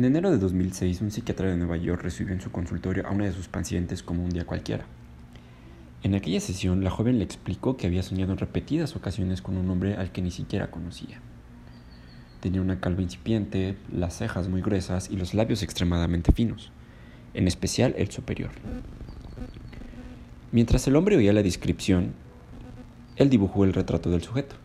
En 0.00 0.06
enero 0.06 0.30
de 0.30 0.38
2006, 0.38 1.02
un 1.02 1.10
psiquiatra 1.10 1.50
de 1.50 1.58
Nueva 1.58 1.76
York 1.76 2.00
recibió 2.02 2.32
en 2.32 2.40
su 2.40 2.50
consultorio 2.50 3.06
a 3.06 3.10
una 3.10 3.26
de 3.26 3.32
sus 3.32 3.48
pacientes 3.48 4.02
como 4.02 4.24
un 4.24 4.30
día 4.30 4.46
cualquiera. 4.46 4.86
En 6.02 6.14
aquella 6.14 6.40
sesión, 6.40 6.82
la 6.82 6.88
joven 6.88 7.18
le 7.18 7.24
explicó 7.24 7.76
que 7.76 7.86
había 7.86 8.02
soñado 8.02 8.32
en 8.32 8.38
repetidas 8.38 8.96
ocasiones 8.96 9.42
con 9.42 9.58
un 9.58 9.68
hombre 9.68 9.96
al 9.96 10.10
que 10.10 10.22
ni 10.22 10.30
siquiera 10.30 10.70
conocía. 10.70 11.20
Tenía 12.40 12.62
una 12.62 12.80
calva 12.80 13.02
incipiente, 13.02 13.76
las 13.92 14.16
cejas 14.16 14.48
muy 14.48 14.62
gruesas 14.62 15.10
y 15.10 15.16
los 15.16 15.34
labios 15.34 15.62
extremadamente 15.62 16.32
finos, 16.32 16.72
en 17.34 17.46
especial 17.46 17.94
el 17.98 18.10
superior. 18.10 18.52
Mientras 20.50 20.86
el 20.86 20.96
hombre 20.96 21.18
oía 21.18 21.34
la 21.34 21.42
descripción, 21.42 22.14
él 23.16 23.28
dibujó 23.28 23.66
el 23.66 23.74
retrato 23.74 24.10
del 24.10 24.22
sujeto. 24.22 24.56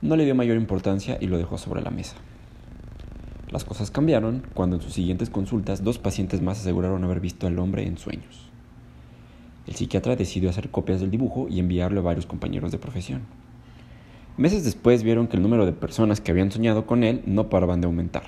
No 0.00 0.16
le 0.16 0.24
dio 0.24 0.34
mayor 0.34 0.56
importancia 0.56 1.18
y 1.20 1.26
lo 1.26 1.36
dejó 1.36 1.58
sobre 1.58 1.82
la 1.82 1.90
mesa. 1.90 2.16
Las 3.54 3.62
cosas 3.62 3.92
cambiaron 3.92 4.42
cuando 4.52 4.74
en 4.74 4.82
sus 4.82 4.94
siguientes 4.94 5.30
consultas 5.30 5.84
dos 5.84 5.98
pacientes 5.98 6.42
más 6.42 6.58
aseguraron 6.58 7.04
haber 7.04 7.20
visto 7.20 7.46
al 7.46 7.60
hombre 7.60 7.86
en 7.86 7.98
sueños. 7.98 8.50
El 9.68 9.76
psiquiatra 9.76 10.16
decidió 10.16 10.50
hacer 10.50 10.70
copias 10.70 11.00
del 11.00 11.12
dibujo 11.12 11.46
y 11.48 11.60
enviarlo 11.60 12.00
a 12.00 12.02
varios 12.02 12.26
compañeros 12.26 12.72
de 12.72 12.78
profesión. 12.78 13.20
Meses 14.36 14.64
después 14.64 15.04
vieron 15.04 15.28
que 15.28 15.36
el 15.36 15.42
número 15.44 15.66
de 15.66 15.72
personas 15.72 16.20
que 16.20 16.32
habían 16.32 16.50
soñado 16.50 16.84
con 16.84 17.04
él 17.04 17.22
no 17.26 17.48
paraban 17.48 17.80
de 17.80 17.86
aumentar 17.86 18.24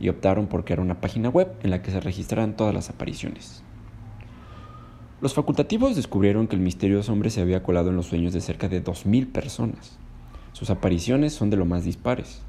y 0.00 0.08
optaron 0.08 0.46
por 0.46 0.64
crear 0.64 0.80
una 0.80 1.02
página 1.02 1.28
web 1.28 1.52
en 1.62 1.68
la 1.68 1.82
que 1.82 1.90
se 1.90 2.00
registraran 2.00 2.56
todas 2.56 2.72
las 2.72 2.88
apariciones. 2.88 3.62
Los 5.20 5.34
facultativos 5.34 5.96
descubrieron 5.96 6.48
que 6.48 6.56
el 6.56 6.62
misterioso 6.62 7.12
hombre 7.12 7.28
se 7.28 7.42
había 7.42 7.62
colado 7.62 7.90
en 7.90 7.96
los 7.96 8.06
sueños 8.06 8.32
de 8.32 8.40
cerca 8.40 8.70
de 8.70 8.82
2.000 8.82 9.32
personas. 9.32 9.98
Sus 10.54 10.70
apariciones 10.70 11.34
son 11.34 11.50
de 11.50 11.58
lo 11.58 11.66
más 11.66 11.84
dispares. 11.84 12.40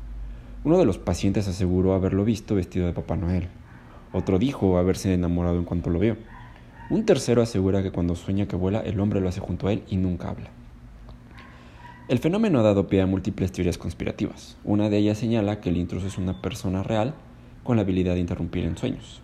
Uno 0.66 0.78
de 0.78 0.86
los 0.86 0.98
pacientes 0.98 1.50
aseguró 1.50 1.94
haberlo 1.94 2.24
visto 2.24 2.56
vestido 2.56 2.86
de 2.86 2.94
Papá 2.94 3.18
Noel. 3.18 3.50
Otro 4.14 4.40
dijo 4.40 4.78
haberse 4.78 5.14
enamorado 5.14 5.58
en 5.58 5.66
cuanto 5.66 5.90
lo 5.90 6.00
vio. 6.00 6.16
Un 6.90 7.06
tercero 7.06 7.42
asegura 7.42 7.84
que 7.84 7.92
cuando 7.92 8.16
sueña 8.16 8.48
que 8.48 8.56
vuela, 8.56 8.80
el 8.80 9.00
hombre 9.02 9.20
lo 9.20 9.28
hace 9.28 9.42
junto 9.42 9.68
a 9.68 9.74
él 9.74 9.84
y 9.90 9.98
nunca 9.98 10.30
habla. 10.30 10.52
El 12.08 12.20
fenómeno 12.20 12.60
ha 12.60 12.64
dado 12.64 12.88
pie 12.88 13.02
a 13.02 13.06
múltiples 13.06 13.52
teorías 13.52 13.78
conspirativas. 13.78 14.56
Una 14.64 14.90
de 14.90 15.00
ellas 15.00 15.18
señala 15.18 15.60
que 15.60 15.70
el 15.70 15.78
intruso 15.78 16.08
es 16.08 16.18
una 16.18 16.42
persona 16.42 16.82
real 16.82 17.14
con 17.64 17.76
la 17.76 17.82
habilidad 17.82 18.14
de 18.14 18.22
interrumpir 18.22 18.64
en 18.64 18.78
sueños. 18.78 19.22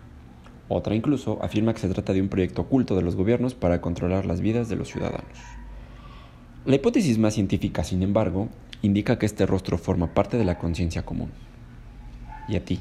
Otra 0.67 0.93
incluso 0.93 1.39
afirma 1.41 1.73
que 1.73 1.79
se 1.79 1.89
trata 1.89 2.11
de 2.11 2.21
un 2.21 2.27
proyecto 2.27 2.63
oculto 2.63 2.95
de 2.97 3.01
los 3.01 3.15
gobiernos 3.15 3.53
para 3.53 3.79
controlar 3.79 4.25
las 4.25 4.41
vidas 4.41 4.67
de 4.67 4.75
los 4.75 4.89
ciudadanos. 4.89 5.37
La 6.65 6.75
hipótesis 6.75 7.17
más 7.17 7.33
científica, 7.33 7.85
sin 7.85 8.03
embargo, 8.03 8.49
indica 8.81 9.19
que 9.19 9.25
este 9.25 9.45
rostro 9.45 9.77
forma 9.77 10.13
parte 10.13 10.37
de 10.37 10.45
la 10.45 10.57
conciencia 10.57 11.05
común. 11.05 11.31
¿Y 12.47 12.55
a 12.55 12.65
ti? 12.65 12.79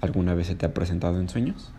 ¿Alguna 0.00 0.34
vez 0.34 0.48
se 0.48 0.54
te 0.54 0.66
ha 0.66 0.74
presentado 0.74 1.20
en 1.20 1.28
sueños? 1.28 1.72